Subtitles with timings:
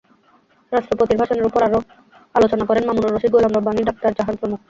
[0.71, 1.79] রাষ্ট্রপতির ভাষণের ওপর আরও
[2.35, 4.59] আলোচনা করেন মামুনুর রশীদ, গোলাম রাব্বানী, আক্তার জাহান প্রমুখ।